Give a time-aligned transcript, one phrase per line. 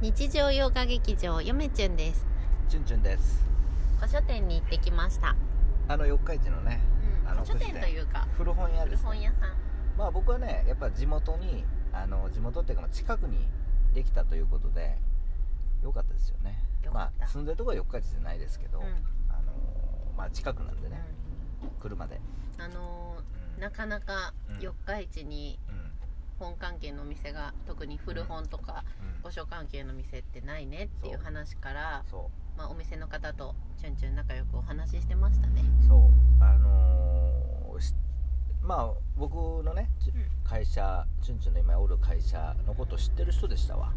[0.00, 2.24] 日常洋画劇場よめちゅんです。
[2.70, 3.44] チュンチュンです。
[3.98, 5.36] 古書店に行ってきました、
[5.88, 6.80] あの四日市のね
[7.26, 9.52] あの古書店というか古本屋古です、本屋さん。
[9.98, 13.46] まあ僕はねやっぱ地元にあの地元っていうかまあ近くに
[13.92, 14.96] できたということで
[15.82, 16.64] 良かったですよね。
[16.90, 18.84] まあ住んでるところは四日市じゃないですけど、うん。
[19.28, 19.52] あの
[20.16, 20.98] まあ近くなんでね、
[21.78, 22.18] 車で。
[22.56, 23.60] うんあのーうん。
[23.60, 24.60] なかなかうん。
[24.60, 25.79] 四日市にうん
[26.40, 29.20] 本関係のお店が特に古本とかうん。
[29.20, 35.62] 古書関係の店ってないねっていう話から、そまあ、お店の方とチュンチュン仲良くお話ししてましたね。
[35.84, 36.00] うそう。
[36.42, 37.94] あのーし
[38.62, 40.24] まあ僕のねちうん。
[40.44, 43.92] 会社チュンチュンの今おる会社のこと知ってる人でしたわ。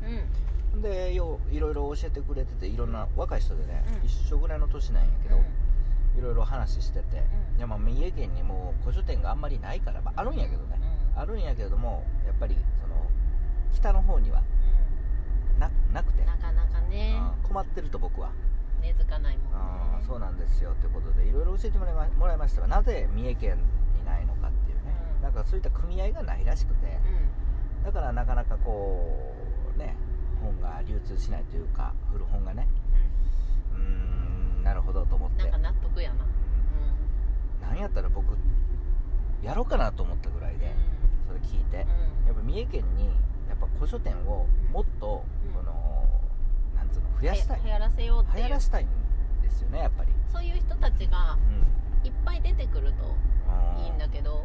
[0.73, 0.81] うん。
[0.81, 4.05] でよういろいろ教えてくれてていろんな若い人でね、うん。
[4.05, 6.19] 一緒ぐらいの年なんやけど、うん。
[6.19, 7.57] いろいろ話してて、うん。
[7.57, 10.82] いやまあ三重県にもう古書店があんまりないから、まあ、あるんやけどね、うん
[11.15, 12.95] あるんやけれどもやっぱりその
[13.73, 14.41] 北の方には
[15.59, 16.21] ななくて。
[16.21, 17.15] うん、なかなかね。
[17.37, 18.31] うん困ってると僕は、
[18.81, 20.03] 根付かないもんね。
[20.07, 23.57] そうなんですよってことでいろいろ教えてもらいまもらいましたがなぜ三重県
[23.99, 25.21] にないのかっていうね、うん。
[25.21, 26.87] なんかそういった組合がないらしくて。
[26.87, 27.83] うん。
[27.83, 29.35] だからなかなかこ
[29.75, 29.95] うね
[30.41, 32.67] 本が流通しないというか古本がね。
[33.73, 35.43] うーんなるほどと思って。
[35.43, 36.25] うんなんか納得やな。
[36.25, 37.69] うん。
[37.69, 38.35] なんやったら僕
[39.43, 40.73] やろうかなと思ったぐらいで、
[41.39, 41.85] 聞いて、やっ
[42.29, 43.05] うんぱ三重県に
[43.49, 45.53] やっぱ古書店をもっと、うん。
[45.53, 45.73] この
[46.75, 47.61] なんつうの増やしたい。
[47.63, 48.87] 流行らせようって流行らしたいん
[49.41, 51.37] ですよねやっぱり、そういう人たちがう
[52.05, 52.07] ん。
[52.07, 53.15] いっぱい出てくると
[53.81, 54.43] いいんだけど、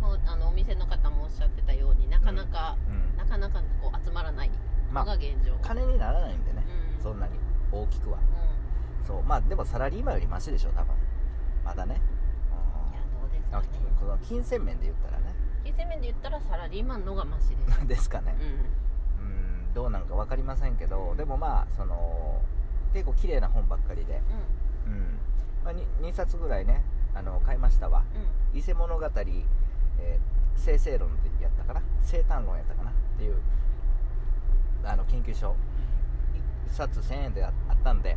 [0.00, 2.76] もうあのお店の方もおっしゃってたようになかなか、
[3.16, 4.50] なかなかこう集まらない
[4.92, 6.64] まあのが現状、金にならないんでね、
[6.96, 7.02] うん。
[7.02, 7.32] そんなに
[7.72, 8.18] 大きくは。
[8.18, 10.94] うそうまあでもサラリーマンよりマシでしょ多分。
[11.64, 11.94] まだね。
[11.94, 12.00] ん、い
[12.94, 13.68] やどうですあかね。
[13.98, 15.34] この金銭面で言ったらね
[15.78, 17.78] 金銭面で言ったらサラリーマンのがマシです。
[17.86, 18.34] ですかね。
[19.20, 22.42] ううんどうなんか分かりませんけどでもまあその
[22.92, 24.22] 結構綺麗な本ばっかりで、ん
[24.86, 24.92] うん。
[24.92, 25.18] うん。
[25.64, 26.82] まあ、2, 冊ぐらいね
[27.14, 28.02] あの買いましたわ。
[28.52, 30.18] う伊勢物語、えー、
[30.56, 31.82] 生成論でやったかな？
[32.02, 32.90] 生誕論やったかな？
[32.90, 33.36] っていう
[34.84, 35.54] あの研究所
[36.66, 38.16] 1冊1000円でああったんで、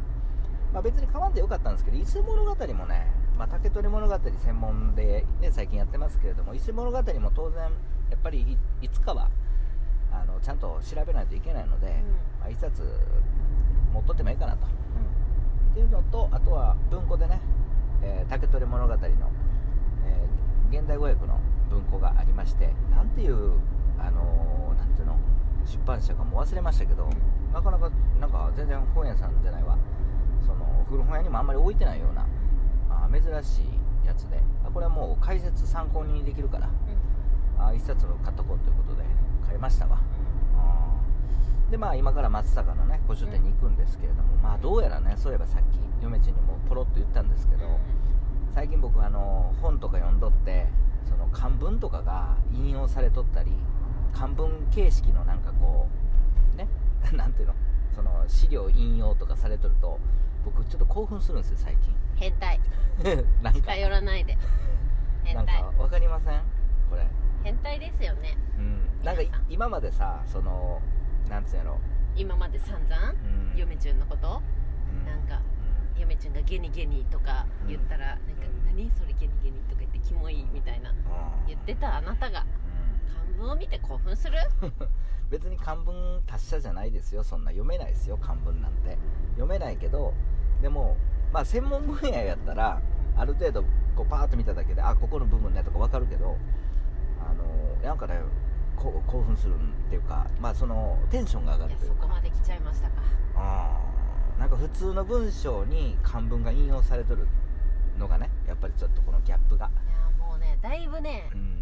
[0.74, 3.08] まあ、別に買わんでよかったんですけど伊勢物語もね、
[3.42, 7.70] まあ、竹取物語専門で、ね、最近やってますけれども伊勢物語も当然や
[8.16, 8.42] っぱり
[8.82, 9.30] いいつかは
[10.12, 11.90] あのちゃんと調べないといけないので、ん。
[12.40, 12.84] まあ、1冊
[13.92, 14.68] 持っとってもいいかなと。
[14.68, 15.72] うん。
[15.72, 17.42] っていうのとあとは文庫でね
[18.06, 21.40] 「えー竹取物語の」えー現代語訳の
[21.72, 23.54] 文庫がありましてなんていう
[23.98, 25.18] あのーなんていうの
[25.66, 27.10] 出版社かも忘れましたけど、
[27.52, 29.80] なかなかなんか全然本屋さんじゃないわ。
[30.46, 32.28] その古本屋にもあんまり置いてないような
[33.12, 34.40] 珍しいやつで。
[34.66, 36.70] あこれはもう解説参考にできるから。
[37.58, 39.04] あー一冊買っとこうということで。
[39.46, 40.00] 買いましたわ。
[40.58, 47.80] あーでまあ今から松坂のね古書店に行くんですけれども、まあどうやらねそういえばさっき嫁ちにもポロッと言ったんですけど、
[48.54, 50.68] 最近僕あの本とか読んどって
[51.08, 53.52] その漢文とかが引用されとったり
[54.14, 55.88] 漢文形式のなんかこ
[56.54, 56.68] うね
[57.14, 57.54] なんていうの？
[57.96, 60.00] その資料引用とかされとると
[60.44, 61.78] 僕ちょっと興奮するんですよ最
[62.16, 62.60] 変態。
[63.04, 63.60] 近 なんか。
[63.60, 64.38] 近寄らないで。
[65.24, 65.62] 変 なん態。
[65.62, 66.42] かわかりません？
[66.90, 67.08] これ。
[67.44, 68.38] 変態ですよね。
[68.58, 69.04] うん。
[69.04, 70.82] なんかい皆さん今までさその
[71.30, 71.80] なんつうんやろ、
[72.16, 73.12] 今まで散々？
[73.54, 74.42] うん、嫁ちゅんのこと？
[74.90, 75.06] うん。
[75.06, 75.42] なんか
[75.98, 78.22] 嫁ちゅんがゲニゲニとか言ったら、なんか
[78.68, 80.90] 何それゲニゲニとか言ってキモいみたいな。
[80.92, 80.96] うん。
[81.48, 82.42] 言ってたあなたが。
[82.42, 82.61] うん
[83.14, 84.38] 漢文を見て興奮する？
[85.30, 87.24] 別に漢文達者じゃないですよ。
[87.24, 88.18] そんな読めないですよ。
[88.18, 88.98] 漢文なんて。
[89.36, 90.14] 読めないけど
[90.62, 90.98] でも
[91.32, 92.82] まあ専門分野やったら
[93.16, 93.64] ある程度
[93.96, 96.38] こうパーッと見ただけであここの部分ねとか分かるけど
[97.20, 97.44] あの
[97.82, 98.20] なんかね
[98.76, 99.58] こ興奮するっ
[99.90, 102.02] ていうかまあそのテンションが上がるというか。
[102.02, 103.02] そこまで来ちゃいましたか。
[103.36, 107.28] うんなんか普通の文章に漢文が引用されとる
[108.00, 111.61] のがねやっぱりちょっとこのギャップが、いやもうねだいぶね、うん、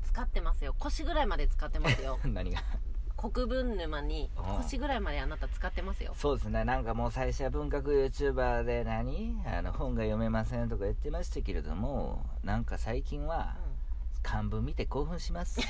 [0.00, 0.74] 使ってますよ。
[0.78, 2.18] 腰ぐらいまで使ってますよ。
[2.24, 2.62] 何が？
[3.16, 6.14] 国分沼にうん腰ぐらいまであなた使ってますよ。
[6.16, 6.64] そうですね。
[6.64, 9.42] なんかもう最初は文学 YouTuber で何？
[9.46, 13.56] あの本が読めませんとか言ってましたけれどもなんか最近は
[14.22, 15.60] 漢文見て興奮します。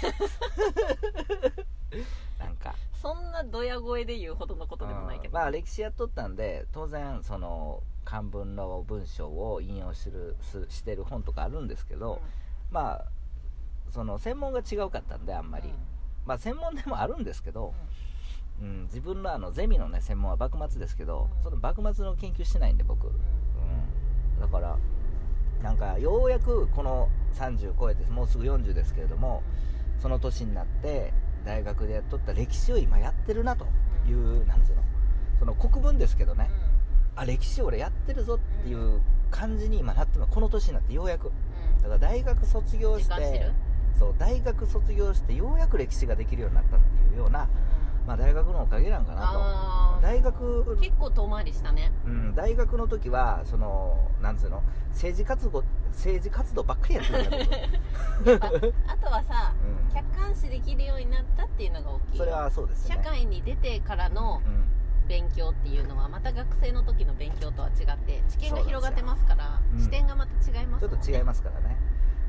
[2.38, 2.75] なんか。
[3.00, 12.20] そんなドヤ声で言うほどのことでもないけど、まあ歴史やっとったんで当然その漢文の文章を引用するすしてる本とかあるんですけど、
[12.70, 13.04] まあ
[13.90, 15.72] その専門が違うかったんであんまり、
[16.26, 17.75] まあ専門でもあるんですけど、
[18.60, 21.42] うん、自分のあのゼミのね専門は幕末ですけど、うん。
[21.42, 24.76] その幕末の研究してないんで僕、うん、だから
[25.62, 29.42] なんかようやくこの30超えてもうすぐ40ですけれども
[29.98, 31.12] その年になって
[31.44, 33.66] 大学でやっとった歴史を今やってるなと
[34.08, 34.82] いうなんつうの
[35.38, 36.50] その国文ですけどね、
[37.16, 39.00] あ歴史俺やってるぞっていう
[39.31, 41.32] 感じに今なってこの年になってようやく。
[41.82, 43.50] だから大学卒業して
[44.00, 47.47] そう大学卒業してようやく歴史ができるようになったっていうような、
[48.06, 50.00] まあ、大学のおかげなんかなと。
[50.00, 54.62] 大学結構遠回りしたね、うん、大学の時はそのなんつうの？
[54.93, 55.62] 政治活動
[55.93, 58.73] 政治活動ばっかりやってるんだけど。
[58.88, 64.41] あとはさ、うん、客観視できるようになったっていうのが大きいそれはそうです、ね、社会に出てからの、
[65.06, 71.76] 勉強っていうのはまた学生の時の勉強とは違って知見が広がってますから、視点がまた違います、ね、ちょっと違いますからね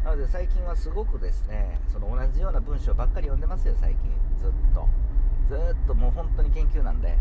[0.03, 4.09] なので最近はすごくですねその同じような文章ばっかり読んでますよ最近。
[4.39, 4.88] ずっと。
[5.48, 7.18] ずっともう本当に研究なんで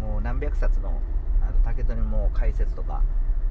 [0.00, 1.00] もう何百冊の
[1.42, 3.02] あの竹取も解説とか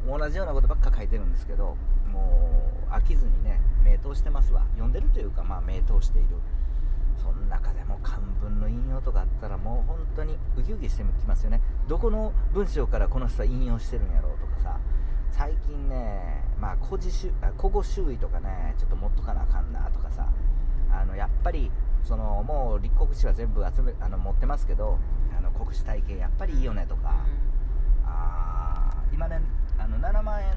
[0.08, 1.76] 同じようなことばっか書いてるんですけど
[2.12, 4.66] もう飽きずにね名答してますわ。
[4.74, 6.28] 読んでるというかまあ名答している。
[7.22, 11.62] その中でも漢文の引用とかあったらもう本当にウキウキしてきますよね。
[11.88, 14.80] どこの文章からこの人は引用してるんやろうとかさ
[15.32, 20.28] 最近ねまあ古語周囲とかねちょっと持っとかなあかんなとかさ
[20.92, 21.72] あのやっぱり
[22.04, 24.98] そのもう立国史は全部集めあの持ってますけど
[25.38, 29.42] あの国史体系やっぱりいいよねとか、うん、あ今ね
[29.78, 30.54] あの7万円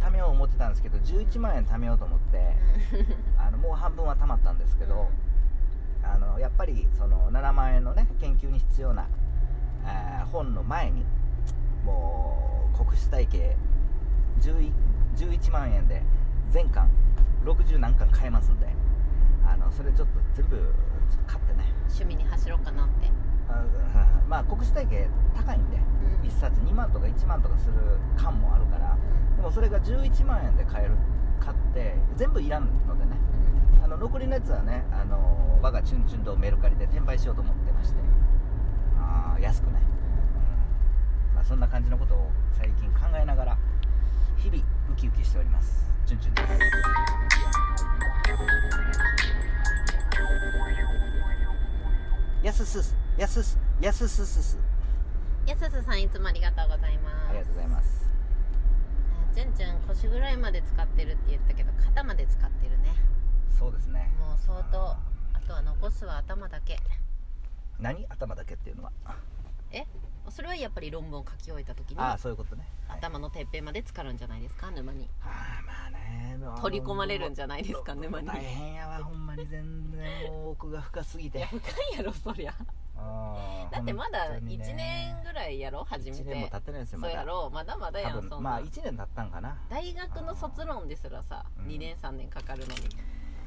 [0.00, 2.54] 貯めよう思ってたんですけど11万円貯めようと思って、
[3.38, 5.08] あのもう半分は貯まったんですけど、
[6.04, 9.08] うん、あのやっぱりその7万円のね研究に必要な、
[9.84, 11.04] えー、本の前に
[11.84, 13.56] もう国史体系
[14.40, 14.72] 11,
[15.16, 16.02] 11万円で
[16.50, 16.88] 全巻
[17.44, 18.66] 60何巻買えますんで
[19.44, 20.74] あのそれちょっと全部
[21.26, 21.64] 買ってね。
[21.84, 23.10] 趣味に走ろうかなって。
[23.48, 23.64] あ
[24.28, 27.74] まあ国史体系高いんで、うん、1冊2万とか1万とかする
[28.16, 28.96] 缶もあるから、
[29.30, 30.96] うん、でもそれが11万円で買える
[31.38, 33.12] 買って全部いらんのでね、
[33.78, 37.96] うん、あの残りのやつはねあの我がチュンチュンとメルカリで転売しようと思ってまして、
[38.98, 39.80] あ安くね、
[41.34, 43.58] まあ、そんな感じのことを最近考えながら
[44.36, 44.62] 日々
[44.92, 45.90] ウキウキしております。
[46.06, 46.48] チュンチュンです。
[52.42, 54.58] やすすやすすやすすすす。
[55.46, 57.14] やすすさんいつもありがとうございます。
[57.30, 58.08] ありがとうございます。
[59.34, 62.94] チュンチュン腰ぐらいまで使ってるって言ったけど肩まで使ってるね。
[63.58, 64.12] そうですね。
[64.18, 64.96] もう相当
[65.34, 66.78] あとは残すは頭だけ。
[67.80, 68.06] 何？
[68.08, 68.92] 頭だけっていうのは？
[69.76, 69.86] え
[70.30, 75.08] それはやっぱり論文を書き終えた時にああそういうことね、はい、頭のてっぺんまで浸かるんじゃないですか沼に。
[75.22, 76.36] ああまあね。
[76.60, 78.26] 取り込まれるんじゃないですか沼に。
[78.26, 80.32] 大変やわほんまに全然。
[80.46, 81.44] 奥が深すぎて。
[81.46, 81.58] 深
[81.94, 82.54] いやろそりゃ。
[83.70, 86.22] だってまだ1年ぐらいやろ初めて。
[86.22, 87.12] 1年も経ってないですよまだ。
[87.12, 88.40] そうやろまだまだやんそんな。
[88.40, 89.56] まあ1年経ったんかな。
[89.68, 92.86] 大学の卒論ですらさ、うん、2年3年かかるのに。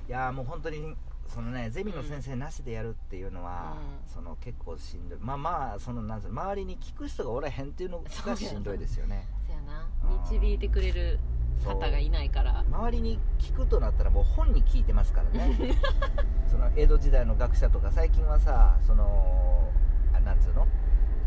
[0.07, 0.95] いやもう本当に
[1.29, 5.19] そのねゼミの先生なしでやるっていうのは、うん、その結構しんどい。
[5.21, 9.27] まあまあそのなん周りに聞く人がおらへんっていうのがしんどいですよね。
[9.45, 9.87] そやな。
[10.29, 11.19] 導いてくれる
[11.63, 12.65] 方がいないから。
[12.67, 15.75] 周りに聞くとなったらもう本に聞いてますからね。
[16.49, 19.69] その江戸時代の学者とか最近はさその
[20.13, 20.67] あなんつうの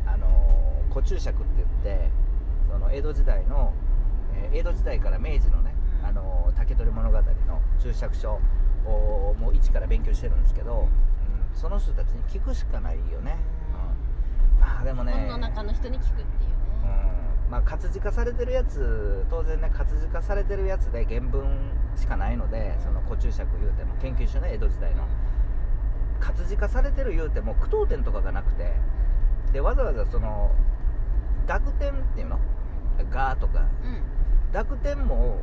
[0.04, 2.10] あの古注釈って言って
[2.68, 3.72] その江戸時代の、
[4.34, 7.22] えー、江戸時代から明治のね、うん、あの竹取物語の
[7.80, 8.40] 注釈書を
[8.90, 10.88] もう一から勉強してるんですけど、
[11.52, 13.36] うん、その人たちに聞くしかないよね、
[14.54, 16.26] うん、まあでもね本の中の人に聞くっていうね、
[17.46, 25.06] うん、まあ活字化されてるやつ当然ね活字化されてるやつで原文しかないのでその古注釈言うても研究所ね江戸時代の。
[26.22, 28.72] 活字化されてる言うても句読点とかがなくて
[29.52, 30.52] でわざわざその
[31.48, 32.38] 濁点っていうの
[33.10, 33.66] 「が」とか、
[34.52, 35.40] 濁点も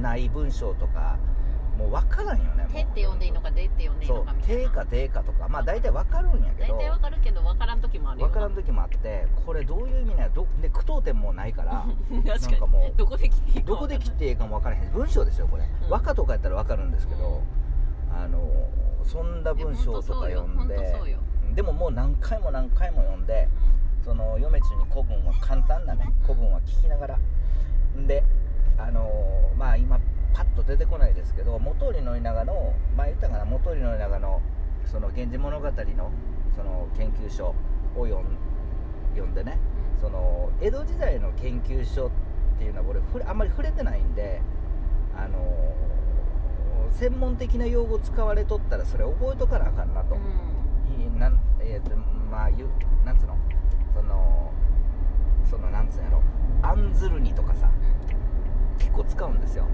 [0.00, 1.18] ない文章とか
[1.76, 4.62] もう分からんよね手って読んでいいのかでって読んでいいのかみたいな。
[4.62, 8.26] 手か手かとかまあ大体分かるんやけど大体分かるけど分からん時もあるよ。
[8.26, 11.86] 分からん時もあってこれどういう意味など で句読点もないから
[12.38, 14.92] 確かもうどこで切っていいかどこで切っていいかも分からへん。
[14.92, 17.42] 文章ですよこれ、うん、和歌とかやったら分かるんですけど、
[18.10, 18.40] うん、あの
[19.04, 21.04] そんな文章とか読んで
[21.54, 23.48] でももう何回も何回も読んで、
[23.98, 26.12] うん、その読め中に古文は簡単なね。
[26.22, 27.18] 古文は聞きながら。
[28.06, 28.24] で
[30.66, 34.40] 出てこないですけど元利宣長の前言ったかな元利宣長の
[34.86, 35.72] その「源氏物語の」
[36.54, 37.54] その研究所
[37.96, 39.58] を読んでね、
[40.00, 42.10] その江戸時代の研究所っ
[42.58, 44.40] ていうのは俺あんまり触れてないんで
[45.16, 45.38] あの
[46.90, 51.96] 専門的な用語使われとったらそれ覚えとかなあかんなと、うん、なんえーと
[52.30, 52.68] まあゆ
[53.04, 53.36] なんつうの？
[53.94, 54.52] その
[55.50, 56.22] そのなんつうんやろ？
[56.62, 58.16] 案ずるにとかさ、うん、
[58.84, 59.64] 結構使うんですよ。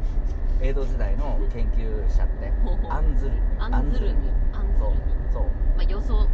[0.63, 2.53] 江戸時代の研究者って。
[2.89, 3.33] 案ずる。
[3.59, 4.31] 案ずるに。
[4.53, 5.01] 案ずるに。
[5.33, 5.43] そう。
[5.77, 6.29] まあ予想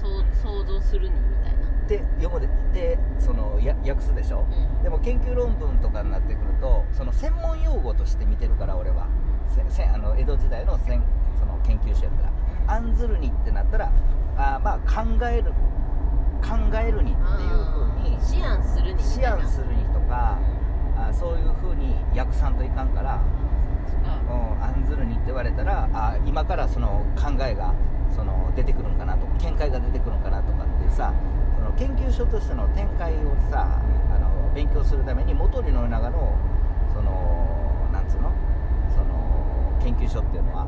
[0.00, 1.88] 想想像するにみたいな。
[1.88, 4.44] で読むででそのや訳すでしょ？
[4.50, 4.82] うん。
[4.82, 9.08] でも研究論文とかになってくるとその専門用語として見てるから俺は。
[9.48, 11.02] せせあの江戸時代のせん
[11.38, 12.76] その研究所やったら。
[12.76, 13.90] 案ずるにってなったら
[14.36, 15.52] あーまあ考える
[16.40, 20.38] 考えるにっていうふうに思案するに思案するにとか
[21.12, 23.20] そういうふうに訳さんといかんから
[24.30, 27.74] うん、案ずるにって言われたらあ今からその考えが
[28.14, 31.12] その出てくるんかなと見解が出てくるんかなとかっていうさ
[31.56, 33.80] その研究所としての展開をさ
[34.14, 36.36] あの勉強するために元利の長の
[36.94, 38.32] そのなんつうの
[38.94, 40.66] その研究所っていうのは、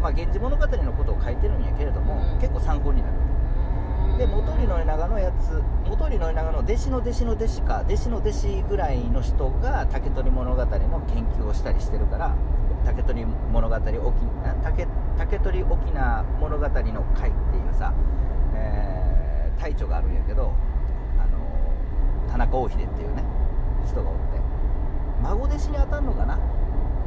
[0.00, 2.40] まあ、源氏物語のことを書いてるんやけれども、うん。
[2.40, 3.14] 結構参考になる
[4.18, 12.36] で元利の長のやつ元利の長の弟子の弟子の弟子か弟子の弟子ぐらいの人が竹取物語の研究をしたりしてるから
[12.84, 13.82] 竹取物語沖
[14.62, 14.86] 竹
[15.18, 16.70] 竹取沖縄物語の
[17.14, 17.92] 会っていうさ、
[18.54, 20.52] えー、隊長があるんやけど
[21.18, 23.24] あの田中大秀っていうね
[23.84, 24.40] 人がおって
[25.22, 26.38] 孫弟子に当たるのかな？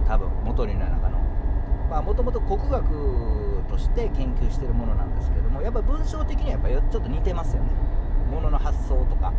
[0.08, 1.18] 多分元利の長の。
[1.90, 2.84] まあもともと国学
[3.68, 7.70] として研究してるものなんですけどもやっぱ文章的にはやっぱよちょっと似てますよね。
[8.32, 9.34] ものの発想とか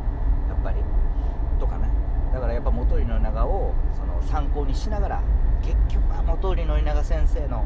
[0.49, 0.79] やっぱり
[1.59, 1.89] とかね。
[2.33, 5.23] だからやっぱ元利の長をその参考にしながら
[5.63, 7.65] 結局は元利の長先生の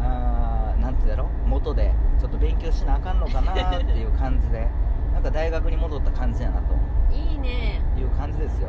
[0.00, 4.68] あーなんてだろう元でちょっと勉強しなあかんのかなっていう感じで
[5.12, 6.74] なんか大学に戻った感じやなと。
[7.12, 7.80] いいね。
[7.98, 8.68] いう感じですよ。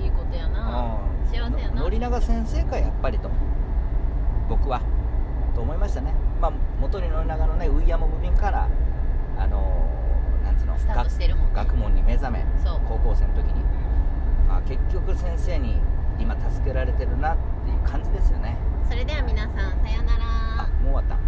[0.00, 0.98] えいいことやな。
[1.22, 1.28] うん。
[1.28, 1.82] 幸せやな。
[1.82, 3.30] の宣長先生かやっぱりと。
[4.48, 4.80] 僕は。
[5.54, 8.68] と思いましたねまあ元利宣長のねウイヤモム便から
[9.38, 9.96] あのー
[10.44, 11.10] なんつうのね学
[11.54, 12.44] 学問に目覚め
[12.88, 13.64] 高校生の時に、
[14.46, 15.80] まあ、結局先生に
[16.18, 18.56] 今助けられてるなっていう感じですよね。
[18.88, 20.24] それでは皆さんさようなら。
[20.62, 21.25] あもう終わった